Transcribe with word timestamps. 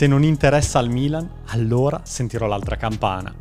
Se 0.00 0.06
non 0.06 0.22
interessa 0.22 0.78
al 0.78 0.88
Milan, 0.88 1.28
allora 1.48 2.00
sentirò 2.04 2.46
l'altra 2.46 2.76
campana. 2.76 3.34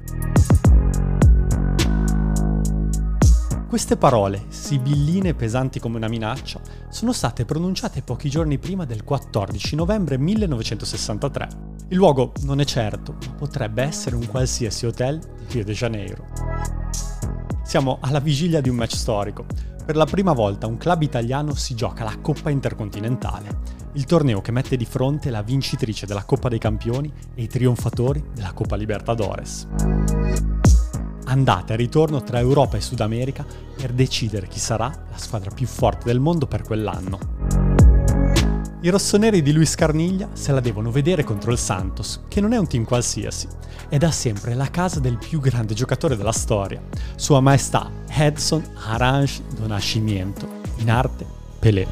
Queste 3.69 3.95
parole, 3.95 4.43
sibilline 4.49 5.29
e 5.29 5.33
pesanti 5.35 5.79
come 5.79 5.95
una 5.95 6.09
minaccia, 6.09 6.59
sono 6.89 7.13
state 7.13 7.45
pronunciate 7.45 8.01
pochi 8.01 8.29
giorni 8.29 8.57
prima 8.57 8.83
del 8.83 9.05
14 9.05 9.77
novembre 9.77 10.17
1963. 10.17 11.47
Il 11.87 11.95
luogo 11.95 12.33
non 12.41 12.59
è 12.59 12.65
certo, 12.65 13.15
ma 13.25 13.35
potrebbe 13.35 13.81
essere 13.81 14.17
un 14.17 14.27
qualsiasi 14.27 14.85
hotel 14.85 15.17
di 15.17 15.53
Rio 15.53 15.63
de 15.63 15.71
Janeiro. 15.71 16.25
Siamo 17.63 17.99
alla 18.01 18.19
vigilia 18.19 18.59
di 18.59 18.67
un 18.67 18.75
match 18.75 18.95
storico. 18.97 19.45
Per 19.89 19.97
la 19.97 20.05
prima 20.05 20.33
volta 20.33 20.67
un 20.67 20.77
club 20.77 21.01
italiano 21.01 21.55
si 21.55 21.73
gioca 21.73 22.03
la 22.03 22.15
Coppa 22.21 22.51
Intercontinentale, 22.51 23.57
il 23.93 24.05
torneo 24.05 24.39
che 24.39 24.51
mette 24.51 24.77
di 24.77 24.85
fronte 24.85 25.31
la 25.31 25.41
vincitrice 25.41 26.05
della 26.05 26.25
Coppa 26.25 26.47
dei 26.47 26.59
Campioni 26.59 27.11
e 27.33 27.41
i 27.41 27.47
trionfatori 27.47 28.23
della 28.31 28.53
Coppa 28.53 28.75
Libertadores 28.75 29.67
andata 31.25 31.73
e 31.73 31.77
ritorno 31.77 32.21
tra 32.21 32.39
Europa 32.39 32.77
e 32.77 32.81
Sud 32.81 32.99
America 32.99 33.43
per 33.75 33.91
decidere 33.91 34.47
chi 34.47 34.59
sarà 34.59 34.85
la 35.09 35.17
squadra 35.17 35.51
più 35.51 35.65
forte 35.65 36.05
del 36.05 36.19
mondo 36.19 36.45
per 36.47 36.61
quell'anno. 36.61 37.68
I 38.81 38.87
rossoneri 38.87 39.41
di 39.41 39.51
Luis 39.51 39.75
Carniglia 39.75 40.29
se 40.31 40.53
la 40.53 40.61
devono 40.61 40.89
vedere 40.89 41.25
contro 41.25 41.51
il 41.51 41.57
Santos, 41.57 42.21
che 42.29 42.39
non 42.39 42.53
è 42.53 42.57
un 42.57 42.65
team 42.65 42.85
qualsiasi, 42.85 43.45
è 43.89 43.97
da 43.97 44.09
sempre 44.09 44.53
la 44.53 44.69
casa 44.69 45.01
del 45.01 45.17
più 45.17 45.41
grande 45.41 45.73
giocatore 45.73 46.15
della 46.15 46.31
storia, 46.31 46.81
Sua 47.17 47.41
Maestà 47.41 47.91
Edson 48.07 48.63
Arange 48.85 49.43
do 49.53 49.67
Nascimento, 49.67 50.47
in 50.77 50.89
arte 50.89 51.25
Pelé. 51.59 51.85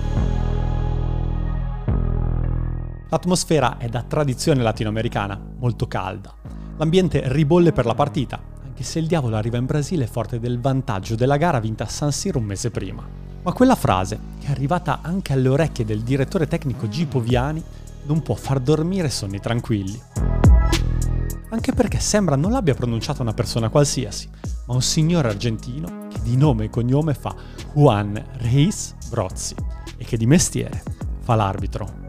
L'atmosfera 3.10 3.78
è 3.78 3.90
da 3.90 4.04
tradizione 4.04 4.62
latinoamericana, 4.62 5.38
molto 5.60 5.90
calda. 5.90 6.34
L'ambiente 6.78 7.22
ribolle 7.26 7.74
per 7.74 7.86
la 7.86 7.96
partita, 7.96 8.42
che 8.74 8.84
se 8.84 9.00
il 9.00 9.08
diavolo 9.08 9.36
arriva 9.36 9.58
in 9.58 9.66
Brasile 9.66 10.08
forte 10.08 10.40
del 10.40 10.62
vantaggio 10.62 11.16
della 11.16 11.36
gara 11.36 11.60
vinta 11.60 11.84
a 11.84 11.90
San 11.90 12.14
Siro 12.14 12.40
un 12.40 12.46
mese 12.46 12.72
prima. 12.72 13.27
Ma 13.48 13.54
quella 13.54 13.76
frase, 13.76 14.20
che 14.42 14.48
è 14.48 14.52
arrivata 14.52 15.00
anche 15.02 15.32
alle 15.32 15.48
orecchie 15.48 15.86
del 15.86 16.02
direttore 16.02 16.48
tecnico 16.48 16.90
Gipo 16.90 17.22
Viani, 17.22 17.64
non 18.04 18.22
può 18.22 18.36
far 18.36 18.60
dormire 18.60 19.10
sonni 19.10 19.40
tranquilli. 19.40 19.98
Anche 21.52 21.72
perché 21.72 21.98
sembra 21.98 22.36
non 22.36 22.52
l'abbia 22.52 22.74
pronunciata 22.74 23.22
una 23.22 23.34
persona 23.34 23.70
qualsiasi, 23.70 24.30
ma 24.66 24.74
un 24.74 24.82
signore 24.82 25.30
argentino 25.30 26.08
che 26.10 26.20
di 26.24 26.36
nome 26.36 26.66
e 26.66 26.70
cognome 26.70 27.14
fa 27.14 27.34
Juan 27.74 28.22
Reis 28.40 28.96
Brozzi 29.08 29.56
e 29.96 30.04
che 30.04 30.18
di 30.18 30.26
mestiere 30.26 30.84
fa 31.22 31.36
l'arbitro. 31.36 32.08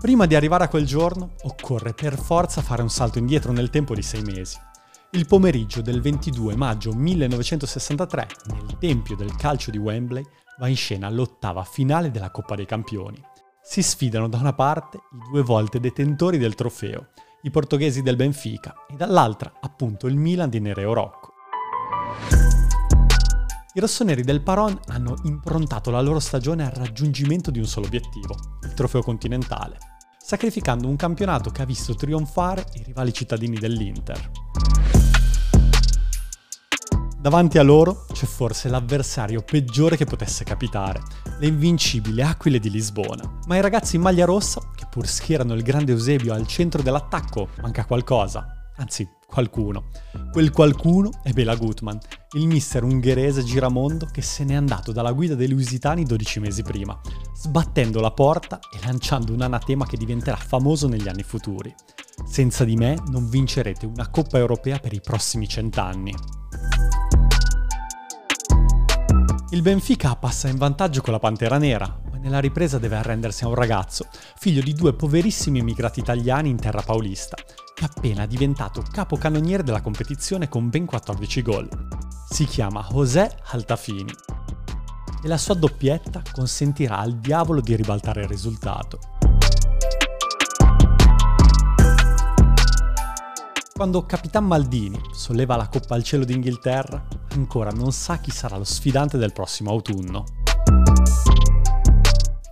Prima 0.00 0.24
di 0.24 0.34
arrivare 0.34 0.64
a 0.64 0.68
quel 0.68 0.86
giorno 0.86 1.34
occorre 1.42 1.92
per 1.92 2.18
forza 2.18 2.62
fare 2.62 2.80
un 2.80 2.88
salto 2.88 3.18
indietro 3.18 3.52
nel 3.52 3.68
tempo 3.68 3.94
di 3.94 4.00
sei 4.00 4.22
mesi. 4.22 4.56
Il 5.10 5.26
pomeriggio 5.26 5.82
del 5.82 6.00
22 6.00 6.56
maggio 6.56 6.94
1963, 6.94 8.26
nel 8.46 8.78
tempio 8.78 9.14
del 9.14 9.36
calcio 9.36 9.70
di 9.70 9.76
Wembley, 9.76 10.24
va 10.58 10.68
in 10.68 10.76
scena 10.76 11.10
l'ottava 11.10 11.64
finale 11.64 12.10
della 12.10 12.30
Coppa 12.30 12.54
dei 12.54 12.64
Campioni. 12.64 13.22
Si 13.62 13.82
sfidano 13.82 14.26
da 14.26 14.38
una 14.38 14.54
parte 14.54 14.96
i 14.96 15.30
due 15.30 15.42
volte 15.42 15.80
detentori 15.80 16.38
del 16.38 16.54
trofeo, 16.54 17.08
i 17.42 17.50
portoghesi 17.50 18.00
del 18.00 18.16
Benfica, 18.16 18.86
e 18.88 18.94
dall'altra 18.96 19.52
appunto 19.60 20.06
il 20.06 20.16
Milan 20.16 20.48
di 20.48 20.60
Nereo 20.60 20.94
Rocco. 20.94 21.32
I 23.74 23.80
rossoneri 23.80 24.22
del 24.22 24.40
Paron 24.40 24.80
hanno 24.86 25.16
improntato 25.24 25.90
la 25.90 26.00
loro 26.00 26.20
stagione 26.20 26.64
al 26.64 26.72
raggiungimento 26.72 27.50
di 27.50 27.58
un 27.58 27.66
solo 27.66 27.84
obiettivo, 27.84 28.34
il 28.62 28.72
trofeo 28.72 29.02
continentale 29.02 29.89
sacrificando 30.30 30.86
un 30.86 30.94
campionato 30.94 31.50
che 31.50 31.62
ha 31.62 31.64
visto 31.64 31.96
trionfare 31.96 32.64
i 32.74 32.84
rivali 32.84 33.12
cittadini 33.12 33.56
dell'Inter. 33.58 34.30
Davanti 37.20 37.58
a 37.58 37.64
loro 37.64 38.06
c'è 38.12 38.26
forse 38.26 38.68
l'avversario 38.68 39.42
peggiore 39.42 39.96
che 39.96 40.04
potesse 40.04 40.44
capitare, 40.44 41.02
le 41.40 41.48
invincibili 41.48 42.22
Aquile 42.22 42.60
di 42.60 42.70
Lisbona. 42.70 43.40
Ma 43.48 43.56
i 43.56 43.60
ragazzi 43.60 43.96
in 43.96 44.02
maglia 44.02 44.24
rossa, 44.24 44.60
che 44.76 44.86
pur 44.88 45.04
schierano 45.04 45.54
il 45.54 45.64
grande 45.64 45.90
Eusebio 45.90 46.32
al 46.32 46.46
centro 46.46 46.80
dell'attacco, 46.80 47.48
manca 47.60 47.84
qualcosa. 47.84 48.70
Anzi, 48.76 49.08
qualcuno. 49.26 49.88
Quel 50.30 50.52
qualcuno 50.52 51.10
è 51.24 51.32
Bela 51.32 51.56
Gutman, 51.56 51.98
il 52.36 52.46
mister 52.46 52.84
ungherese 52.84 53.42
giramondo 53.42 54.06
che 54.06 54.22
se 54.22 54.44
n'è 54.44 54.54
andato 54.54 54.92
dalla 54.92 55.10
guida 55.10 55.34
dei 55.34 55.48
lusitani 55.48 56.04
12 56.04 56.38
mesi 56.38 56.62
prima, 56.62 56.98
sbattendo 57.40 58.00
la 58.00 58.10
porta 58.10 58.58
e 58.70 58.84
lanciando 58.84 59.32
un 59.32 59.40
anatema 59.40 59.86
che 59.86 59.96
diventerà 59.96 60.36
famoso 60.36 60.88
negli 60.88 61.08
anni 61.08 61.22
futuri. 61.22 61.74
Senza 62.26 62.64
di 62.64 62.76
me 62.76 62.98
non 63.06 63.30
vincerete 63.30 63.86
una 63.86 64.10
Coppa 64.10 64.36
Europea 64.36 64.78
per 64.78 64.92
i 64.92 65.00
prossimi 65.00 65.48
cent'anni. 65.48 66.14
Il 69.52 69.62
Benfica 69.62 70.14
passa 70.16 70.48
in 70.48 70.58
vantaggio 70.58 71.00
con 71.00 71.14
la 71.14 71.18
Pantera 71.18 71.56
Nera, 71.56 72.00
ma 72.10 72.18
nella 72.18 72.40
ripresa 72.40 72.78
deve 72.78 72.96
arrendersi 72.96 73.44
a 73.44 73.48
un 73.48 73.54
ragazzo, 73.54 74.06
figlio 74.36 74.60
di 74.60 74.74
due 74.74 74.92
poverissimi 74.92 75.60
immigrati 75.60 76.00
italiani 76.00 76.50
in 76.50 76.60
terra 76.60 76.82
paulista, 76.82 77.36
che 77.36 77.84
è 77.84 77.88
appena 77.90 78.26
diventato 78.26 78.82
capocannoniere 78.82 79.62
della 79.62 79.80
competizione 79.80 80.50
con 80.50 80.68
ben 80.68 80.84
14 80.84 81.40
gol. 81.42 81.68
Si 82.28 82.44
chiama 82.44 82.86
José 82.90 83.34
Altafini 83.46 84.12
e 85.22 85.28
la 85.28 85.38
sua 85.38 85.54
doppietta 85.54 86.22
consentirà 86.32 86.98
al 86.98 87.16
diavolo 87.18 87.60
di 87.60 87.76
ribaltare 87.76 88.22
il 88.22 88.28
risultato. 88.28 88.98
Quando 93.74 94.04
Capitan 94.04 94.44
Maldini 94.44 95.00
solleva 95.12 95.56
la 95.56 95.68
Coppa 95.68 95.94
al 95.94 96.02
cielo 96.02 96.24
d'Inghilterra, 96.24 97.06
ancora 97.30 97.70
non 97.70 97.92
sa 97.92 98.18
chi 98.18 98.30
sarà 98.30 98.58
lo 98.58 98.64
sfidante 98.64 99.16
del 99.16 99.32
prossimo 99.32 99.70
autunno. 99.70 100.24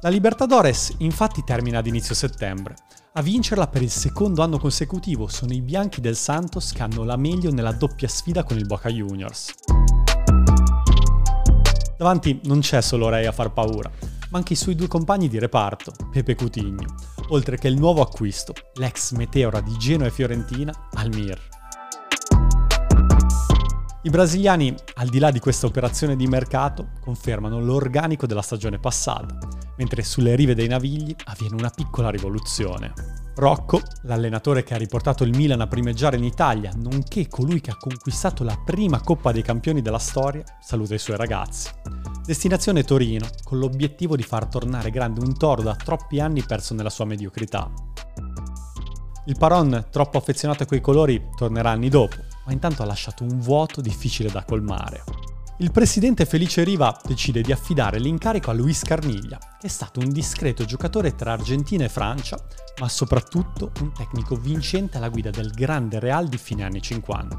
La 0.01 0.09
Libertadores 0.09 0.95
infatti 0.99 1.43
termina 1.45 1.81
ad 1.81 1.87
inizio 1.87 2.15
settembre. 2.15 2.77
A 3.15 3.21
vincerla 3.21 3.67
per 3.67 3.83
il 3.83 3.91
secondo 3.91 4.43
anno 4.43 4.59
consecutivo 4.59 5.27
sono 5.27 5.53
i 5.53 5.61
bianchi 5.61 6.01
del 6.01 6.17
Santos 6.17 6.73
che 6.73 6.83
hanno 6.83 7.03
la 7.03 7.17
meglio 7.17 7.51
nella 7.51 7.73
doppia 7.73 8.07
sfida 8.07 8.45
con 8.45 8.57
il 8.57 8.65
Boca 8.65 8.89
Juniors. 8.89 9.55
Davanti 11.99 12.39
non 12.45 12.61
c'è 12.61 12.81
solo 12.81 13.09
Ray 13.09 13.27
a 13.27 13.33
far 13.33 13.53
paura, 13.53 13.91
ma 14.31 14.39
anche 14.39 14.53
i 14.53 14.57
suoi 14.57 14.77
due 14.77 14.87
compagni 14.87 15.27
di 15.27 15.41
reparto, 15.41 15.91
Pepe 16.13 16.37
Coutinho, 16.37 16.95
oltre 17.31 17.59
che 17.59 17.67
il 17.67 17.77
nuovo 17.77 18.03
acquisto, 18.03 18.55
l'ex 18.75 19.11
meteora 19.15 19.61
di 19.61 19.77
Genoa 19.77 20.07
e 20.07 20.13
Fiorentina, 20.13 20.73
Almir. 20.93 21.37
I 24.03 24.11
brasiliani, 24.11 24.73
al 24.95 25.09
di 25.09 25.19
là 25.19 25.33
di 25.33 25.41
questa 25.41 25.67
operazione 25.67 26.15
di 26.15 26.29
mercato, 26.29 26.91
confermano 27.01 27.61
l'organico 27.61 28.29
della 28.29 28.43
stagione 28.43 28.79
passata, 28.79 29.37
mentre 29.77 30.05
sulle 30.05 30.37
rive 30.37 30.55
dei 30.55 30.69
Navigli 30.69 31.17
avviene 31.25 31.57
una 31.57 31.71
piccola 31.71 32.11
rivoluzione. 32.11 33.27
Rocco, 33.39 33.81
l'allenatore 34.03 34.65
che 34.65 34.75
ha 34.75 34.79
riportato 34.79 35.23
il 35.23 35.31
Milan 35.33 35.61
a 35.61 35.69
primeggiare 35.69 36.17
in 36.17 36.25
Italia, 36.25 36.73
nonché 36.75 37.29
colui 37.29 37.61
che 37.61 37.71
ha 37.71 37.77
conquistato 37.77 38.43
la 38.43 38.61
prima 38.65 39.01
Coppa 39.01 39.31
dei 39.31 39.43
Campioni 39.43 39.81
della 39.81 40.01
storia, 40.01 40.43
saluta 40.61 40.95
i 40.95 40.99
suoi 40.99 41.17
ragazzi. 41.17 41.71
Destinazione 42.25 42.83
Torino, 42.83 43.29
con 43.45 43.61
l'obiettivo 43.61 44.17
di 44.17 44.25
far 44.25 44.47
tornare 44.47 44.91
grande 44.91 45.21
un 45.21 45.39
toro 45.39 45.63
da 45.63 45.77
troppi 45.77 46.19
anni 46.19 46.43
perso 46.43 46.75
nella 46.75 46.91
sua 46.91 47.05
mediocrità. 47.05 47.71
Il 49.27 49.37
Paron, 49.39 49.87
troppo 49.89 50.19
affezionato 50.19 50.65
a 50.65 50.67
quei 50.67 50.81
colori, 50.81 51.29
tornerà 51.37 51.71
anni 51.71 51.89
dopo, 51.89 52.17
ma 52.45 52.51
intanto 52.51 52.83
ha 52.83 52.87
lasciato 52.87 53.23
un 53.23 53.39
vuoto 53.39 53.81
difficile 53.81 54.33
da 54.33 54.43
colmare. 54.43 55.05
Il 55.61 55.73
presidente 55.73 56.25
Felice 56.25 56.63
Riva 56.63 56.97
decide 57.05 57.41
di 57.41 57.51
affidare 57.51 57.99
l'incarico 57.99 58.51
a 58.51 58.55
Luis 58.55 58.83
Carniglia, 58.83 59.39
che 59.59 59.67
è 59.67 59.69
stato 59.69 59.99
un 59.99 60.11
discreto 60.11 60.65
giocatore 60.65 61.17
tra 61.17 61.33
Argentina 61.33 61.85
e 61.85 61.89
Francia, 61.89 62.39
ma 62.79 62.89
soprattutto 62.89 63.73
un 63.81 63.93
tecnico 63.93 64.37
vincente 64.37 64.99
alla 64.99 65.09
guida 65.09 65.31
del 65.31 65.51
grande 65.51 65.99
Real 65.99 66.29
di 66.29 66.39
fine 66.39 66.63
anni 66.63 66.81
50. 66.81 67.37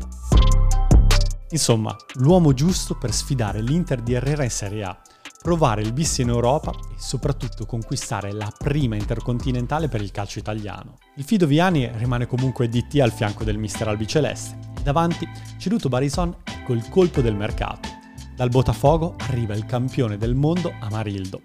Insomma, 1.52 1.96
l'uomo 2.16 2.54
giusto 2.54 2.98
per 2.98 3.14
sfidare 3.14 3.62
l'Inter 3.62 4.02
di 4.02 4.14
Herrera 4.14 4.44
in 4.44 4.52
Serie 4.52 4.84
A, 4.84 5.02
provare 5.42 5.82
il 5.82 5.94
bis 5.94 6.18
in 6.18 6.28
Europa 6.28 6.72
e 6.72 6.96
soprattutto 6.98 7.66
conquistare 7.66 8.34
la 8.34 8.52
prima 8.56 8.98
intercontinentale 8.98 9.88
per 9.88 10.02
il 10.02 10.12
calcio 10.12 10.40
italiano. 10.40 10.98
Il 11.16 11.24
Fido 11.24 11.48
Viani 11.48 11.90
rimane 11.96 12.28
comunque 12.28 12.68
DT 12.68 13.00
al 13.00 13.14
fianco 13.14 13.46
del 13.46 13.58
mister 13.58 13.88
albiceleste 13.88 14.68
Davanti 14.84 15.28
ceduto 15.58 15.90
Barison 15.90 16.36
col 16.66 16.88
colpo 16.90 17.22
del 17.22 17.36
mercato. 17.36 17.99
Dal 18.40 18.48
Botafogo 18.48 19.16
arriva 19.18 19.54
il 19.54 19.66
campione 19.66 20.18
del 20.18 20.34
mondo 20.34 20.72
Amarildo. 20.80 21.42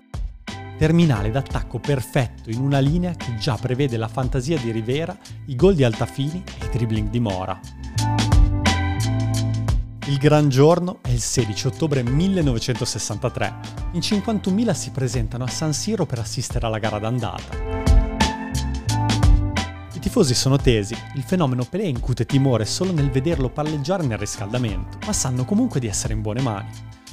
terminale 0.79 1.33
d'attacco 1.33 1.81
perfetto 1.81 2.51
in 2.51 2.61
una 2.61 2.79
linea 2.79 3.15
che 3.17 3.35
già 3.35 3.57
prevede 3.61 3.97
la 3.97 4.07
fantasia 4.07 4.57
di 4.59 4.71
Rivera, 4.71 5.19
i 5.47 5.57
gol 5.57 5.75
di 5.75 5.83
Altafini 5.83 6.45
e 6.61 6.67
i 6.67 6.69
dribbling 6.69 7.11
di 7.11 7.19
Mora. 7.19 7.59
Il 10.07 10.19
gran 10.19 10.49
giorno 10.49 10.99
è 11.03 11.09
il 11.09 11.21
16 11.21 11.67
ottobre 11.67 12.05
1963. 12.05 13.55
In 13.95 14.01
51.000 14.01 14.73
si 14.73 14.91
presentano 14.93 15.43
a 15.43 15.49
San 15.49 15.73
Siro 15.73 16.07
per 16.07 16.21
assistere 16.21 16.65
alla 16.65 16.79
gara 16.79 17.01
d'andata. 17.01 17.74
Tifosi 20.05 20.35
sono 20.35 20.59
tesi, 20.59 20.95
il 21.15 21.23
fenomeno 21.23 21.65
Pelé 21.65 21.85
incute 21.85 22.27
timore 22.27 22.67
solo 22.67 22.93
nel 22.93 23.11
vederlo 23.11 23.49
palleggiare 23.49 24.05
nel 24.05 24.19
riscaldamento, 24.19 24.99
ma 25.07 25.15
sanno 25.15 25.47
comunque 25.47 25.81
di 25.81 25.87
essere 25.87 26.13
in 26.13 26.21
buone 26.21 26.43
mani. 26.43 26.69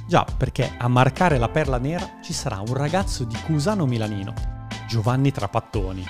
Già, 0.06 0.26
perché 0.26 0.74
a 0.78 0.90
marcare 0.90 1.38
la 1.38 1.48
perla 1.48 1.78
nera 1.78 2.18
ci 2.22 2.34
sarà 2.34 2.60
un 2.60 2.74
ragazzo 2.74 3.24
di 3.24 3.38
Cusano 3.46 3.86
Milanino, 3.86 4.34
Giovanni 4.90 5.32
Trapattoni. 5.32 6.06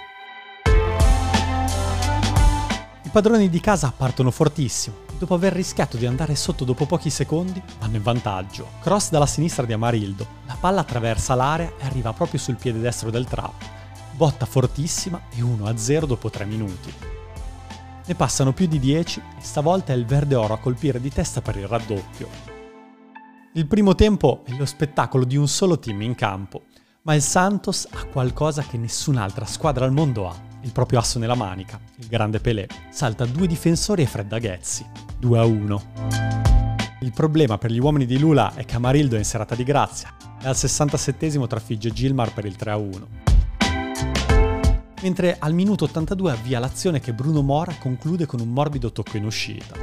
I 3.04 3.10
padroni 3.12 3.48
di 3.48 3.60
casa 3.60 3.94
partono 3.96 4.32
fortissimo. 4.32 4.96
Dopo 5.20 5.36
aver 5.36 5.54
rischiato 5.54 5.98
di 5.98 6.08
andare 6.08 6.34
sotto 6.34 6.66
dopo 6.66 6.88
pochi 6.88 7.12
secondi, 7.12 7.62
vanno 7.80 7.98
in 7.98 8.02
vantaggio. 8.02 8.68
Cross 8.82 9.12
dalla 9.12 9.28
sinistra 9.28 9.68
di 9.68 9.74
Amarildo. 9.74 10.26
La 10.48 10.58
palla 10.60 10.82
attraversa 10.82 11.36
l'area 11.36 11.74
e 11.78 11.86
arriva 11.86 12.12
proprio 12.12 12.40
sul 12.40 12.56
piede 12.56 12.80
destro 12.80 13.12
del 13.12 13.28
trap. 13.28 13.81
Botta 14.12 14.46
fortissima 14.46 15.22
e 15.34 15.42
1-0 15.42 16.06
dopo 16.06 16.30
3 16.30 16.46
minuti. 16.46 16.94
Ne 18.06 18.16
passano 18.16 18.52
più 18.52 18.68
di 18.68 18.80
10 18.80 19.20
e 19.20 19.42
stavolta 19.42 19.94
è 19.94 19.96
il 19.96 20.06
verde 20.06 20.36
oro 20.36 20.54
a 20.54 20.60
colpire 20.60 21.00
di 21.00 21.10
testa 21.10 21.42
per 21.42 21.56
il 21.56 21.68
raddoppio. 21.68 22.28
Il 23.54 23.68
primo 23.68 23.96
tempo 23.96 24.42
è 24.46 24.52
lo 24.54 24.66
spettacolo 24.66 25.24
di 25.24 25.38
un 25.38 25.48
solo 25.48 25.78
team 25.78 26.02
in 26.02 26.16
campo, 26.16 26.64
ma 27.04 27.16
il 27.16 27.22
Santos 27.22 27.88
ha 27.90 28.06
qualcosa 28.06 28.64
che 28.64 28.78
nessun'altra 28.78 29.46
squadra 29.46 29.86
al 29.86 29.92
mondo 29.92 30.28
ha, 30.28 30.36
il 30.62 30.72
proprio 30.72 31.00
asso 31.00 31.20
nella 31.20 31.36
manica, 31.36 31.80
il 31.98 32.08
grande 32.08 32.40
Pelé. 32.40 32.68
Salta 32.90 33.26
due 33.26 33.48
difensori 33.48 34.04
e 34.04 34.08
fredda 34.08 34.40
Ghezzi, 34.40 34.86
2 35.20 35.40
a 35.40 35.46
1. 35.46 35.84
Il 37.02 37.14
problema 37.14 37.58
per 37.58 37.72
gli 37.72 37.80
uomini 37.80 38.06
di 38.06 38.20
Lula 38.20 38.54
è 38.54 38.64
che 38.64 38.76
Amarildo 38.76 39.16
è 39.16 39.20
in 39.20 39.26
serata 39.26 39.56
di 39.56 39.64
grazia 39.64 40.14
e 40.42 40.48
al 40.48 40.56
67 40.56 41.48
trafigge 41.48 41.92
Gilmar 41.92 42.34
per 42.34 42.46
il 42.46 42.56
3 42.56 42.72
a 42.72 42.78
1. 42.78 43.08
Mentre 45.02 45.38
al 45.40 45.54
minuto 45.54 45.86
82 45.86 46.32
avvia 46.32 46.60
l'azione 46.60 47.00
che 47.00 47.12
Bruno 47.14 47.42
Mora 47.42 47.74
conclude 47.80 48.28
con 48.28 48.40
un 48.40 48.50
morbido 48.50 48.92
tocco 48.92 49.18
in 49.18 49.26
uscita. 49.26 49.76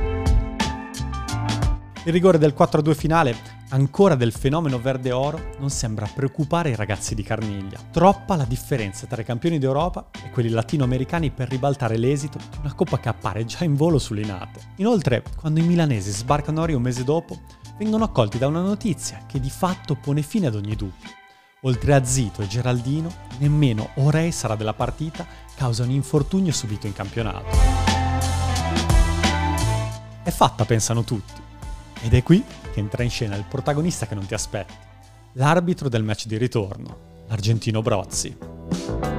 Il 2.05 2.13
rigore 2.13 2.39
del 2.39 2.55
4-2 2.57 2.95
finale 2.95 3.37
ancora 3.71 4.15
del 4.15 4.33
fenomeno 4.33 4.79
verde 4.79 5.11
oro 5.11 5.51
non 5.59 5.71
sembra 5.71 6.09
preoccupare 6.15 6.71
i 6.71 6.77
ragazzi 6.77 7.17
di 7.17 7.25
Carniglia. 7.25 7.81
Troppa 7.91 8.37
la 8.37 8.45
differenza 8.45 9.07
tra 9.07 9.21
i 9.21 9.25
campioni 9.25 9.59
d'Europa 9.59 10.09
e 10.25 10.31
quelli 10.31 10.51
latinoamericani 10.51 11.31
per 11.33 11.49
ribaltare 11.49 11.99
l'esito 11.99 12.39
di 12.39 12.59
una 12.61 12.73
coppa 12.73 13.01
che 13.01 13.09
appare 13.09 13.45
già 13.45 13.65
in 13.65 13.75
volo 13.75 13.99
sulle 13.99 14.25
nate. 14.25 14.61
Inoltre, 14.77 15.25
quando 15.37 15.59
i 15.59 15.65
milanesi 15.65 16.13
sbarcano 16.13 16.63
a 16.63 16.67
Rio 16.67 16.77
un 16.77 16.85
mese 16.85 17.03
dopo, 17.03 17.41
vengono 17.77 18.05
accolti 18.05 18.39
da 18.39 18.47
una 18.47 18.63
notizia 18.63 19.25
che 19.27 19.41
di 19.41 19.51
fatto 19.51 19.97
pone 19.97 20.23
fine 20.23 20.47
ad 20.47 20.55
ogni 20.55 20.77
dubbio. 20.77 21.27
Oltre 21.63 21.93
a 21.93 22.05
Zito 22.05 22.41
e 22.41 22.47
Geraldino, 22.47 23.13
nemmeno 23.39 23.91
Orei 23.95 24.31
sarà 24.31 24.55
della 24.55 24.75
partita 24.75 25.27
causa 25.57 25.83
un 25.83 25.91
infortunio 25.91 26.53
subito 26.53 26.87
in 26.87 26.93
campionato. 26.93 27.47
È 30.23 30.31
fatta, 30.31 30.65
pensano 30.65 31.03
tutti. 31.03 31.43
Ed 32.03 32.15
è 32.15 32.23
qui 32.23 32.45
che 32.73 32.79
entra 32.79 33.03
in 33.03 33.11
scena 33.11 33.35
il 33.35 33.45
protagonista 33.49 34.07
che 34.07 34.15
non 34.15 34.27
ti 34.27 34.35
aspetti, 34.35 34.75
l'arbitro 35.33 35.89
del 35.89 36.05
match 36.05 36.27
di 36.27 36.37
ritorno, 36.37 37.25
l'argentino 37.27 37.83
Brozzi. 37.83 39.18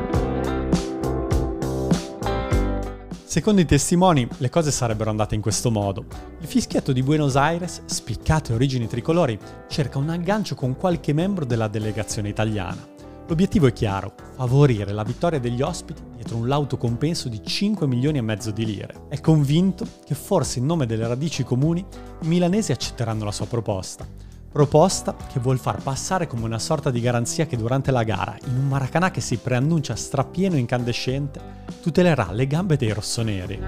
Secondo 3.30 3.62
i 3.62 3.66
testimoni, 3.66 4.28
le 4.40 4.50
cose 4.50 4.72
sarebbero 4.72 5.12
andate 5.12 5.36
in 5.36 5.42
questo 5.42 5.70
modo. 5.70 6.04
Il 6.40 6.48
fischietto 6.48 6.92
di 6.92 7.04
Buenos 7.04 7.36
Aires, 7.36 7.84
spiccate 7.86 8.54
origini 8.54 8.88
tricolori, 8.88 9.38
cerca 9.68 10.00
un 10.00 10.10
aggancio 10.10 10.56
con 10.56 10.76
qualche 10.76 11.14
membro 11.14 11.46
della 11.46 11.68
delegazione 11.68 12.30
italiana. 12.30 12.84
L'obiettivo 13.28 13.68
è 13.68 13.72
chiaro, 13.72 14.16
favorire 14.36 14.94
la 14.94 15.04
vittoria 15.04 15.40
degli 15.40 15.62
ospiti 15.62 16.02
dietro 16.16 16.38
un 16.38 16.48
lauto 16.48 16.78
compenso 16.78 17.30
di 17.30 17.40
5 17.46 17.86
milioni 17.86 18.18
e 18.18 18.22
mezzo 18.22 18.50
di 18.50 18.66
lire. 18.66 19.02
È 19.10 19.22
convinto 19.22 19.86
che 20.04 20.16
forse 20.16 20.58
in 20.58 20.66
nome 20.66 20.88
delle 20.88 21.08
radici 21.08 21.44
comuni 21.44 21.86
i 22.24 22.28
milanesi 22.28 22.72
accetteranno 22.72 23.26
la 23.26 23.32
sua 23.32 23.46
proposta. 23.46 24.08
Proposta 24.52 25.16
che 25.32 25.40
vuol 25.40 25.60
far 25.60 25.82
passare 25.84 26.26
come 26.26 26.46
una 26.46 26.58
sorta 26.58 26.90
di 26.90 27.00
garanzia 27.00 27.46
che 27.46 27.56
durante 27.56 27.92
la 27.92 28.02
gara, 28.02 28.36
in 28.48 28.58
un 28.58 28.68
Maracanà 28.68 29.12
che 29.12 29.22
si 29.22 29.38
preannuncia 29.38 29.96
strappieno 29.96 30.56
e 30.56 30.60
incandescente, 30.60 31.40
tutelerà 31.84 32.32
le 32.32 32.48
gambe 32.48 32.76
dei 32.76 32.92
rossoneri. 32.92 33.60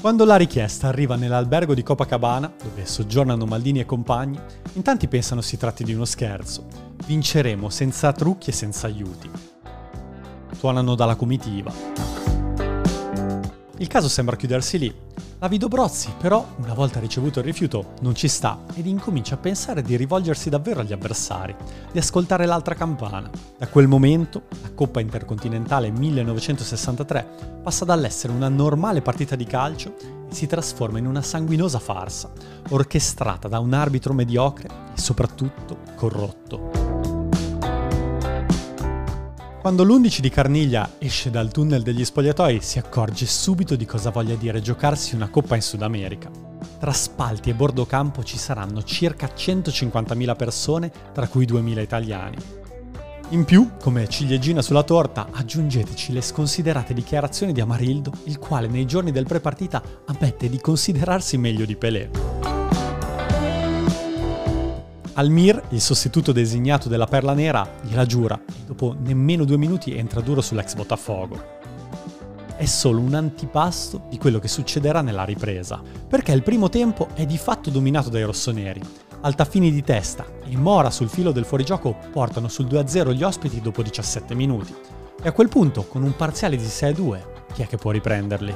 Quando 0.00 0.24
la 0.24 0.36
richiesta 0.36 0.86
arriva 0.86 1.16
nell'albergo 1.16 1.74
di 1.74 1.82
Copacabana, 1.82 2.52
dove 2.62 2.86
soggiornano 2.86 3.46
Maldini 3.46 3.80
e 3.80 3.84
compagni, 3.84 4.38
in 4.74 4.82
tanti 4.82 5.08
pensano 5.08 5.40
si 5.40 5.56
tratti 5.56 5.82
di 5.82 5.92
uno 5.92 6.04
scherzo. 6.04 6.66
Vinceremo 7.04 7.68
senza 7.68 8.12
trucchi 8.12 8.50
e 8.50 8.52
senza 8.52 8.86
aiuti. 8.86 9.28
Tuonano 10.56 10.94
dalla 10.94 11.16
comitiva. 11.16 12.25
Il 13.78 13.88
caso 13.88 14.08
sembra 14.08 14.36
chiudersi 14.36 14.78
lì, 14.78 14.94
la 15.38 15.48
Vido 15.48 15.68
Brozzi, 15.68 16.10
però, 16.18 16.46
una 16.56 16.72
volta 16.72 16.98
ricevuto 16.98 17.40
il 17.40 17.44
rifiuto, 17.44 17.92
non 18.00 18.14
ci 18.14 18.26
sta 18.26 18.60
ed 18.74 18.86
incomincia 18.86 19.34
a 19.34 19.38
pensare 19.38 19.82
di 19.82 19.94
rivolgersi 19.94 20.48
davvero 20.48 20.80
agli 20.80 20.94
avversari, 20.94 21.54
di 21.92 21.98
ascoltare 21.98 22.46
l'altra 22.46 22.74
campana. 22.74 23.30
Da 23.58 23.68
quel 23.68 23.86
momento, 23.86 24.44
la 24.62 24.72
Coppa 24.72 25.00
Intercontinentale 25.00 25.90
1963 25.90 27.60
passa 27.62 27.84
dall'essere 27.84 28.32
una 28.32 28.48
normale 28.48 29.02
partita 29.02 29.36
di 29.36 29.44
calcio 29.44 29.94
e 29.98 30.34
si 30.34 30.46
trasforma 30.46 30.98
in 30.98 31.06
una 31.06 31.20
sanguinosa 31.20 31.80
farsa, 31.80 32.32
orchestrata 32.70 33.46
da 33.46 33.58
un 33.58 33.74
arbitro 33.74 34.14
mediocre 34.14 34.68
e 34.94 34.98
soprattutto 34.98 35.80
corrotto. 35.96 36.65
Quando 39.66 39.82
l'11 39.82 40.20
di 40.20 40.30
Carniglia 40.30 40.92
esce 40.98 41.28
dal 41.28 41.50
tunnel 41.50 41.82
degli 41.82 42.04
spogliatoi 42.04 42.60
si 42.62 42.78
accorge 42.78 43.26
subito 43.26 43.74
di 43.74 43.84
cosa 43.84 44.10
voglia 44.10 44.36
dire 44.36 44.60
giocarsi 44.60 45.16
una 45.16 45.28
coppa 45.28 45.56
in 45.56 45.60
Sud 45.60 45.82
America. 45.82 46.30
Tra 46.78 46.92
spalti 46.92 47.50
e 47.50 47.54
bordo 47.54 47.84
campo 47.84 48.22
ci 48.22 48.38
saranno 48.38 48.84
circa 48.84 49.26
150.000 49.26 50.36
persone, 50.36 50.92
tra 51.12 51.26
cui 51.26 51.46
2.000 51.46 51.80
italiani. 51.80 52.36
In 53.30 53.44
più, 53.44 53.72
come 53.80 54.08
ciliegina 54.08 54.62
sulla 54.62 54.84
torta, 54.84 55.30
aggiungeteci 55.32 56.12
le 56.12 56.20
sconsiderate 56.20 56.94
dichiarazioni 56.94 57.52
di 57.52 57.60
Amarildo, 57.60 58.12
il 58.26 58.38
quale 58.38 58.68
nei 58.68 58.86
giorni 58.86 59.10
del 59.10 59.26
pre-partita 59.26 59.82
ammette 60.04 60.48
di 60.48 60.60
considerarsi 60.60 61.36
meglio 61.38 61.64
di 61.64 61.74
Pelé. 61.74 62.25
Almir, 65.18 65.62
il 65.70 65.80
sostituto 65.80 66.30
designato 66.30 66.90
della 66.90 67.06
Perla 67.06 67.32
Nera, 67.32 67.66
gliela 67.80 68.04
giura 68.04 68.38
e 68.46 68.64
dopo 68.66 68.94
nemmeno 68.98 69.46
due 69.46 69.56
minuti 69.56 69.96
entra 69.96 70.20
duro 70.20 70.42
sull'ex 70.42 70.74
Botafogo. 70.74 71.54
È 72.54 72.66
solo 72.66 73.00
un 73.00 73.14
antipasto 73.14 74.02
di 74.10 74.18
quello 74.18 74.38
che 74.38 74.48
succederà 74.48 75.00
nella 75.00 75.24
ripresa, 75.24 75.80
perché 76.06 76.32
il 76.32 76.42
primo 76.42 76.68
tempo 76.68 77.08
è 77.14 77.24
di 77.24 77.38
fatto 77.38 77.70
dominato 77.70 78.10
dai 78.10 78.24
rossoneri. 78.24 78.82
Altafini 79.22 79.72
di 79.72 79.82
testa 79.82 80.26
e 80.46 80.54
Mora 80.54 80.90
sul 80.90 81.08
filo 81.08 81.32
del 81.32 81.46
fuorigioco 81.46 81.96
portano 82.12 82.48
sul 82.48 82.66
2-0 82.66 83.12
gli 83.12 83.22
ospiti 83.22 83.62
dopo 83.62 83.82
17 83.82 84.34
minuti. 84.34 84.74
E 85.22 85.28
a 85.28 85.32
quel 85.32 85.48
punto, 85.48 85.86
con 85.86 86.02
un 86.02 86.14
parziale 86.14 86.58
di 86.58 86.64
6-2, 86.64 87.20
chi 87.54 87.62
è 87.62 87.66
che 87.66 87.78
può 87.78 87.90
riprenderli? 87.90 88.54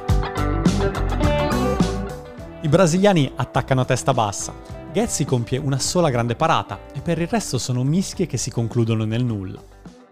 I 2.61 2.69
brasiliani 2.69 3.33
attaccano 3.35 3.81
a 3.81 3.87
testa 3.87 4.12
bassa, 4.12 4.80
Ghezzi 4.93 5.25
compie 5.25 5.57
una 5.57 5.79
sola 5.79 6.11
grande 6.11 6.35
parata 6.35 6.81
e 6.93 7.01
per 7.01 7.21
il 7.21 7.29
resto 7.29 7.59
sono 7.59 7.85
mischie 7.85 8.27
che 8.27 8.37
si 8.37 8.51
concludono 8.51 9.05
nel 9.05 9.25
nulla. 9.25 9.63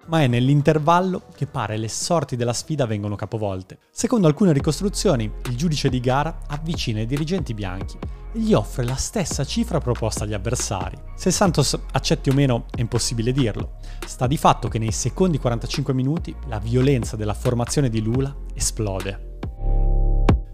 Ma 0.07 0.23
è 0.23 0.29
nell'intervallo 0.29 1.25
che 1.35 1.47
pare 1.47 1.77
le 1.77 1.89
sorti 1.89 2.37
della 2.37 2.53
sfida 2.53 2.87
vengono 2.87 3.17
capovolte. 3.17 3.79
Secondo 3.91 4.29
alcune 4.29 4.53
ricostruzioni, 4.53 5.29
il 5.47 5.57
giudice 5.57 5.89
di 5.89 5.99
gara 5.99 6.43
avvicina 6.47 7.01
i 7.01 7.07
dirigenti 7.07 7.55
bianchi 7.55 7.99
e 8.33 8.39
gli 8.39 8.53
offre 8.53 8.85
la 8.85 8.95
stessa 8.95 9.45
cifra 9.45 9.81
proposta 9.81 10.23
agli 10.23 10.33
avversari. 10.33 10.97
Se 11.17 11.33
Santos 11.33 11.77
accetti 11.91 12.31
o 12.31 12.33
meno 12.33 12.67
è 12.71 12.81
impossibile 12.81 13.33
dirlo. 13.33 13.79
Sta 14.07 14.29
di 14.29 14.37
fatto 14.37 14.69
che 14.69 14.79
nei 14.79 14.93
secondi 14.93 15.39
45 15.39 15.93
minuti 15.93 16.33
la 16.47 16.61
violenza 16.61 17.17
della 17.17 17.35
formazione 17.35 17.91
di 17.91 18.01
Lula 18.01 18.33
esplode. 18.55 19.28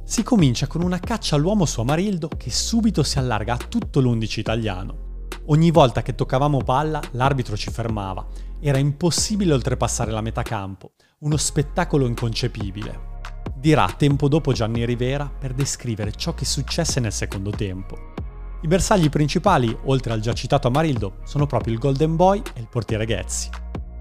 Si 0.06 0.22
comincia 0.22 0.66
con 0.66 0.82
una 0.82 0.98
caccia 0.98 1.34
all'uomo 1.34 1.64
su 1.64 1.80
Amarildo 1.80 2.28
che 2.28 2.50
subito 2.50 3.02
si 3.02 3.18
allarga 3.18 3.54
a 3.54 3.56
tutto 3.56 4.00
l'11 4.00 4.38
italiano. 4.38 5.28
Ogni 5.46 5.70
volta 5.70 6.02
che 6.02 6.14
toccavamo 6.14 6.58
palla 6.58 7.00
l'arbitro 7.12 7.56
ci 7.56 7.70
fermava. 7.70 8.26
Era 8.60 8.76
impossibile 8.76 9.54
oltrepassare 9.54 10.10
la 10.10 10.20
metà 10.20 10.42
campo. 10.42 10.92
Uno 11.20 11.38
spettacolo 11.38 12.06
inconcepibile. 12.06 13.12
Dirà 13.56 13.90
tempo 13.96 14.28
dopo 14.28 14.52
Gianni 14.52 14.84
Rivera 14.84 15.26
per 15.26 15.54
descrivere 15.54 16.12
ciò 16.12 16.34
che 16.34 16.44
successe 16.44 17.00
nel 17.00 17.12
secondo 17.12 17.48
tempo. 17.48 18.12
I 18.60 18.66
bersagli 18.66 19.08
principali, 19.08 19.74
oltre 19.84 20.12
al 20.12 20.20
già 20.20 20.34
citato 20.34 20.68
Amarildo, 20.68 21.20
sono 21.24 21.46
proprio 21.46 21.72
il 21.72 21.80
Golden 21.80 22.14
Boy 22.14 22.42
e 22.54 22.60
il 22.60 22.68
portiere 22.68 23.06
Ghezzi. 23.06 23.48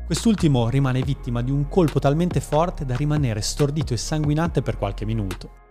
Quest'ultimo 0.05 0.67
rimane 0.67 1.01
vittima 1.01 1.41
di 1.41 1.51
un 1.51 1.69
colpo 1.69 1.99
talmente 1.99 2.41
forte 2.41 2.85
da 2.85 2.97
rimanere 2.97 3.39
stordito 3.39 3.93
e 3.93 3.97
sanguinante 3.97 4.61
per 4.61 4.77
qualche 4.77 5.05
minuto. 5.05 5.62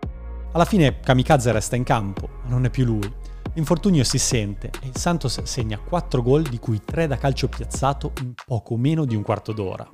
Alla 0.54 0.66
fine 0.66 1.00
Kamikaze 1.00 1.50
resta 1.50 1.76
in 1.76 1.82
campo, 1.82 2.28
ma 2.42 2.50
non 2.50 2.66
è 2.66 2.70
più 2.70 2.84
lui. 2.84 3.10
L'infortunio 3.54 4.04
si 4.04 4.18
sente 4.18 4.70
e 4.82 4.88
il 4.88 4.96
Santos 4.96 5.42
segna 5.44 5.78
4 5.78 6.22
gol 6.22 6.42
di 6.42 6.58
cui 6.58 6.82
3 6.84 7.06
da 7.06 7.16
calcio 7.16 7.48
piazzato 7.48 8.12
in 8.20 8.34
poco 8.46 8.76
meno 8.76 9.06
di 9.06 9.16
un 9.16 9.22
quarto 9.22 9.52
d'ora. 9.52 9.88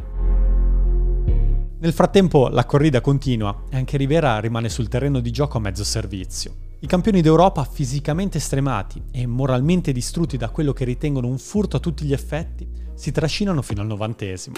Nel 1.81 1.93
frattempo 1.93 2.49
la 2.49 2.65
corrida 2.65 3.01
continua 3.01 3.67
e 3.71 3.77
anche 3.77 3.97
Rivera 3.97 4.41
rimane 4.41 4.69
sul 4.69 4.89
terreno 4.89 5.21
di 5.21 5.31
gioco 5.31 5.59
a 5.59 5.61
mezzo 5.61 5.85
servizio. 5.85 6.53
I 6.81 6.89
campioni 6.89 7.21
d'Europa 7.21 7.63
fisicamente 7.63 8.41
stremati 8.41 9.01
e 9.13 9.27
moralmente 9.27 9.93
distrutti 9.93 10.37
da 10.37 10.51
quello 10.51 10.73
che 10.73 10.85
ritengono 10.85 11.29
un 11.29 11.39
furto 11.39 11.77
a 11.77 11.81
tutti 11.81 12.05
gli 12.05 12.13
effetti 12.13 12.69
si 12.95 13.13
trascinano 13.13 13.63
fino 13.63 13.81
al 13.81 13.87
novantesimo. 13.87 14.57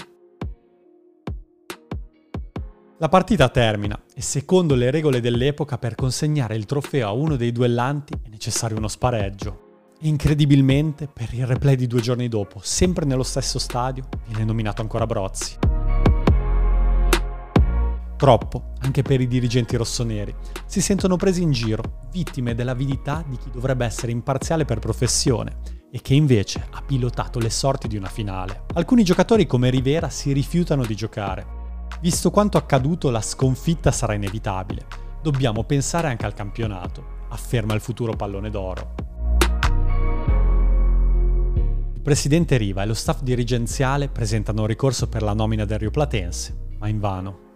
La 3.01 3.09
partita 3.09 3.49
termina 3.49 3.99
e 4.13 4.21
secondo 4.21 4.75
le 4.75 4.91
regole 4.91 5.21
dell'epoca 5.21 5.79
per 5.79 5.95
consegnare 5.95 6.55
il 6.55 6.67
trofeo 6.67 7.07
a 7.07 7.11
uno 7.11 7.35
dei 7.35 7.51
duellanti 7.51 8.13
è 8.13 8.29
necessario 8.29 8.77
uno 8.77 8.87
spareggio. 8.87 9.93
E 9.99 10.07
incredibilmente, 10.07 11.07
per 11.11 11.33
il 11.33 11.47
replay 11.47 11.75
di 11.75 11.87
due 11.87 11.99
giorni 11.99 12.27
dopo, 12.27 12.59
sempre 12.61 13.05
nello 13.05 13.23
stesso 13.23 13.57
stadio, 13.57 14.07
viene 14.27 14.43
nominato 14.43 14.83
ancora 14.83 15.07
Brozzi. 15.07 15.57
Troppo, 18.17 18.73
anche 18.81 19.01
per 19.01 19.19
i 19.19 19.27
dirigenti 19.27 19.75
rossoneri. 19.77 20.35
Si 20.67 20.79
sentono 20.79 21.15
presi 21.15 21.41
in 21.41 21.51
giro, 21.51 22.01
vittime 22.11 22.53
dell'avidità 22.53 23.25
di 23.27 23.35
chi 23.35 23.49
dovrebbe 23.49 23.83
essere 23.83 24.11
imparziale 24.11 24.63
per 24.63 24.77
professione 24.77 25.57
e 25.91 26.03
che 26.03 26.13
invece 26.13 26.67
ha 26.69 26.83
pilotato 26.83 27.39
le 27.39 27.49
sorti 27.49 27.87
di 27.87 27.97
una 27.97 28.09
finale. 28.09 28.65
Alcuni 28.75 29.03
giocatori 29.03 29.47
come 29.47 29.71
Rivera 29.71 30.09
si 30.09 30.31
rifiutano 30.33 30.85
di 30.85 30.93
giocare. 30.93 31.60
Visto 32.01 32.31
quanto 32.31 32.57
accaduto, 32.57 33.11
la 33.11 33.21
sconfitta 33.21 33.91
sarà 33.91 34.15
inevitabile. 34.15 34.87
Dobbiamo 35.21 35.63
pensare 35.63 36.07
anche 36.07 36.25
al 36.25 36.33
campionato, 36.33 37.27
afferma 37.29 37.75
il 37.75 37.79
futuro 37.79 38.15
pallone 38.15 38.49
d'oro. 38.49 38.95
Il 41.93 42.01
presidente 42.01 42.57
Riva 42.57 42.81
e 42.81 42.87
lo 42.87 42.95
staff 42.95 43.21
dirigenziale 43.21 44.09
presentano 44.09 44.65
ricorso 44.65 45.09
per 45.09 45.21
la 45.21 45.33
nomina 45.33 45.63
del 45.63 45.77
Rio 45.77 45.91
Platense, 45.91 46.69
ma 46.79 46.87
invano. 46.87 47.49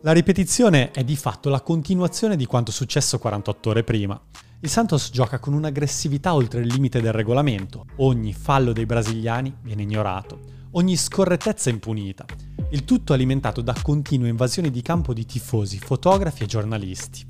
La 0.00 0.12
ripetizione 0.12 0.92
è 0.92 1.04
di 1.04 1.16
fatto 1.16 1.50
la 1.50 1.60
continuazione 1.60 2.36
di 2.36 2.46
quanto 2.46 2.72
successo 2.72 3.18
48 3.18 3.68
ore 3.68 3.84
prima. 3.84 4.18
Il 4.60 4.70
Santos 4.70 5.10
gioca 5.12 5.38
con 5.38 5.52
un'aggressività 5.52 6.32
oltre 6.32 6.60
il 6.62 6.68
limite 6.68 7.02
del 7.02 7.12
regolamento, 7.12 7.84
ogni 7.96 8.32
fallo 8.32 8.72
dei 8.72 8.86
brasiliani 8.86 9.54
viene 9.60 9.82
ignorato, 9.82 10.55
ogni 10.76 10.96
scorrettezza 10.96 11.70
impunita, 11.70 12.26
il 12.70 12.84
tutto 12.84 13.14
alimentato 13.14 13.62
da 13.62 13.74
continue 13.80 14.28
invasioni 14.28 14.70
di 14.70 14.82
campo 14.82 15.14
di 15.14 15.24
tifosi, 15.24 15.78
fotografi 15.78 16.42
e 16.42 16.46
giornalisti. 16.46 17.24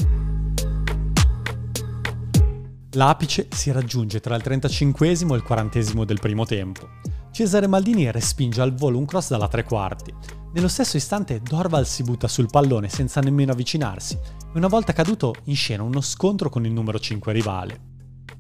L'apice 2.93 3.47
si 3.51 3.71
raggiunge 3.71 4.21
tra 4.21 4.35
il 4.35 4.43
35 4.43 5.09
e 5.09 5.11
il 5.11 5.43
40 5.43 6.05
del 6.05 6.19
primo 6.19 6.45
tempo. 6.45 6.89
Cesare 7.31 7.69
Maldini 7.69 8.11
respinge 8.11 8.61
al 8.63 8.75
volo 8.75 8.99
un 8.99 9.05
cross 9.05 9.29
dalla 9.29 9.49
tre 9.49 9.63
quarti, 9.63 10.13
nello 10.53 10.69
stesso 10.69 10.97
istante 10.97 11.41
Dorval 11.41 11.87
si 11.87 12.03
butta 12.03 12.27
sul 12.27 12.49
pallone 12.51 12.89
senza 12.89 13.21
nemmeno 13.21 13.53
avvicinarsi 13.53 14.15
e 14.15 14.57
una 14.57 14.69
volta 14.69 14.93
caduto 14.93 15.35
in 15.45 15.55
scena 15.55 15.83
uno 15.83 16.01
scontro 16.01 16.49
con 16.49 16.65
il 16.65 16.73
numero 16.73 16.99
5 16.99 17.33
rivale. 17.33 17.81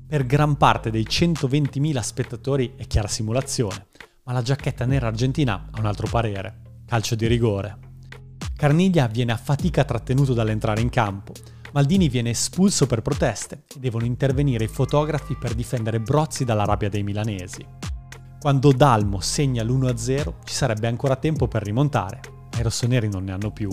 Per 0.08 0.24
gran 0.26 0.56
parte 0.56 0.90
dei 0.90 1.04
120.000 1.08 2.00
spettatori 2.00 2.72
è 2.76 2.86
chiara 2.86 3.08
simulazione, 3.08 3.88
ma 4.26 4.32
la 4.32 4.42
giacchetta 4.42 4.84
nera 4.84 5.06
argentina 5.06 5.68
ha 5.70 5.78
un 5.78 5.86
altro 5.86 6.08
parere. 6.08 6.62
Calcio 6.84 7.14
di 7.14 7.26
rigore. 7.26 7.78
Carniglia 8.56 9.06
viene 9.06 9.32
a 9.32 9.36
fatica 9.36 9.84
trattenuto 9.84 10.34
dall'entrare 10.34 10.80
in 10.80 10.88
campo. 10.88 11.32
Maldini 11.72 12.08
viene 12.08 12.30
espulso 12.30 12.86
per 12.86 13.02
proteste 13.02 13.64
e 13.74 13.78
devono 13.78 14.04
intervenire 14.04 14.64
i 14.64 14.68
fotografi 14.68 15.36
per 15.36 15.54
difendere 15.54 16.00
Brozzi 16.00 16.44
dalla 16.44 16.64
rabbia 16.64 16.88
dei 16.88 17.02
milanesi. 17.02 17.64
Quando 18.40 18.72
Dalmo 18.72 19.20
segna 19.20 19.62
l'1-0 19.62 20.34
ci 20.44 20.54
sarebbe 20.54 20.88
ancora 20.88 21.16
tempo 21.16 21.46
per 21.46 21.62
rimontare, 21.62 22.20
ma 22.52 22.58
i 22.58 22.62
rossoneri 22.62 23.08
non 23.08 23.24
ne 23.24 23.32
hanno 23.32 23.52
più. 23.52 23.70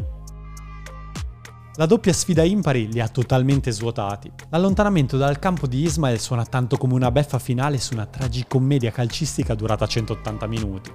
La 1.77 1.87
doppia 1.87 2.13
sfida 2.13 2.43
impari 2.43 2.87
li 2.91 2.99
ha 2.99 3.07
totalmente 3.07 3.71
svuotati. 3.71 4.31
L'allontanamento 4.49 5.17
dal 5.17 5.39
campo 5.39 5.65
di 5.65 5.81
Ismael 5.81 6.19
suona 6.19 6.45
tanto 6.45 6.77
come 6.77 6.93
una 6.93 7.09
beffa 7.09 7.39
finale 7.39 7.79
su 7.79 7.95
una 7.95 8.05
tragicommedia 8.05 8.91
calcistica 8.91 9.55
durata 9.55 9.87
180 9.87 10.45
minuti. 10.45 10.91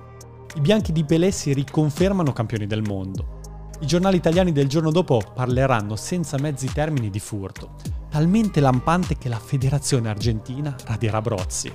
I 0.54 0.60
bianchi 0.60 0.92
di 0.92 1.02
Pelé 1.02 1.32
si 1.32 1.52
riconfermano 1.52 2.32
campioni 2.32 2.68
del 2.68 2.82
mondo. 2.82 3.40
I 3.80 3.86
giornali 3.86 4.18
italiani 4.18 4.52
del 4.52 4.68
giorno 4.68 4.92
dopo 4.92 5.20
parleranno 5.34 5.96
senza 5.96 6.38
mezzi 6.38 6.72
termini 6.72 7.10
di 7.10 7.18
furto, 7.18 7.74
talmente 8.08 8.60
lampante 8.60 9.18
che 9.18 9.28
la 9.28 9.40
federazione 9.40 10.08
argentina 10.08 10.76
radierà 10.84 11.20
Brozzi. 11.20 11.72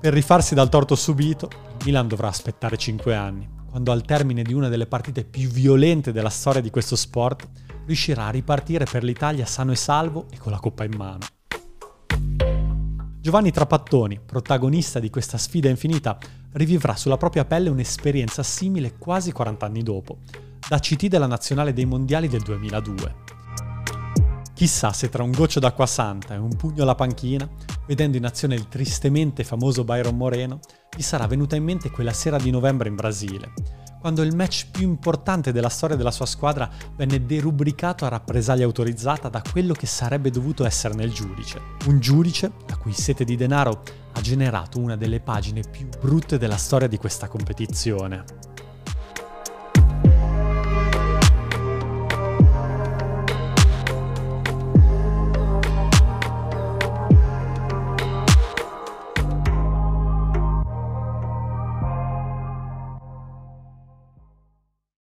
Per 0.00 0.12
rifarsi 0.12 0.56
dal 0.56 0.68
torto 0.68 0.96
subito, 0.96 1.48
Milan 1.84 2.08
dovrà 2.08 2.26
aspettare 2.26 2.76
5 2.76 3.14
anni, 3.14 3.48
quando 3.70 3.92
al 3.92 4.02
termine 4.02 4.42
di 4.42 4.52
una 4.52 4.68
delle 4.68 4.86
partite 4.86 5.24
più 5.24 5.48
violente 5.48 6.10
della 6.12 6.28
storia 6.28 6.60
di 6.60 6.70
questo 6.70 6.96
sport 6.96 7.48
riuscirà 7.86 8.26
a 8.26 8.30
ripartire 8.30 8.84
per 8.84 9.04
l'Italia 9.04 9.46
sano 9.46 9.70
e 9.70 9.76
salvo 9.76 10.26
e 10.30 10.38
con 10.38 10.50
la 10.50 10.58
coppa 10.58 10.82
in 10.82 10.94
mano. 10.96 11.18
Giovanni 13.20 13.52
Trapattoni, 13.52 14.18
protagonista 14.24 14.98
di 14.98 15.08
questa 15.08 15.38
sfida 15.38 15.68
infinita, 15.68 16.18
rivivrà 16.52 16.96
sulla 16.96 17.16
propria 17.16 17.44
pelle 17.44 17.68
un'esperienza 17.68 18.42
simile 18.42 18.96
quasi 18.98 19.30
40 19.30 19.66
anni 19.66 19.82
dopo, 19.82 20.18
da 20.68 20.78
CT 20.78 21.06
della 21.06 21.26
nazionale 21.26 21.72
dei 21.72 21.84
mondiali 21.84 22.26
del 22.26 22.40
2002. 22.40 23.14
Chissà 24.52 24.92
se 24.92 25.08
tra 25.08 25.22
un 25.22 25.30
goccio 25.30 25.60
d'acqua 25.60 25.86
santa 25.86 26.34
e 26.34 26.38
un 26.38 26.56
pugno 26.56 26.82
alla 26.82 26.94
panchina 26.96 27.48
vedendo 27.90 28.16
in 28.16 28.24
azione 28.24 28.54
il 28.54 28.68
tristemente 28.68 29.42
famoso 29.42 29.82
Byron 29.82 30.16
Moreno, 30.16 30.60
gli 30.96 31.02
sarà 31.02 31.26
venuta 31.26 31.56
in 31.56 31.64
mente 31.64 31.90
quella 31.90 32.12
sera 32.12 32.38
di 32.38 32.52
novembre 32.52 32.88
in 32.88 32.94
Brasile, 32.94 33.52
quando 34.00 34.22
il 34.22 34.32
match 34.32 34.68
più 34.70 34.86
importante 34.86 35.50
della 35.50 35.68
storia 35.68 35.96
della 35.96 36.12
sua 36.12 36.24
squadra 36.24 36.70
venne 36.94 37.26
derubricato 37.26 38.04
a 38.04 38.08
rappresaglia 38.08 38.64
autorizzata 38.64 39.28
da 39.28 39.42
quello 39.42 39.72
che 39.72 39.86
sarebbe 39.86 40.30
dovuto 40.30 40.64
essere 40.64 40.94
nel 40.94 41.10
giudice. 41.10 41.60
Un 41.86 41.98
giudice 41.98 42.52
la 42.68 42.76
cui 42.76 42.92
sete 42.92 43.24
di 43.24 43.34
denaro 43.34 43.82
ha 44.12 44.20
generato 44.20 44.78
una 44.78 44.94
delle 44.94 45.18
pagine 45.18 45.62
più 45.68 45.88
brutte 46.00 46.38
della 46.38 46.58
storia 46.58 46.86
di 46.86 46.96
questa 46.96 47.26
competizione. 47.26 48.49